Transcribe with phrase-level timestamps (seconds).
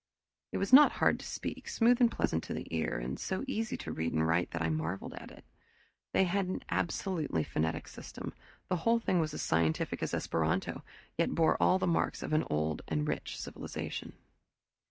[0.51, 3.77] It was not hard to speak, smooth and pleasant to the ear, and so easy
[3.77, 5.45] to read and write that I marveled at it.
[6.11, 8.33] They had an absolutely phonetic system,
[8.67, 10.81] the whole thing was as scientific as Esparanto
[11.19, 14.13] yet bore all the marks of an old and rich civilization.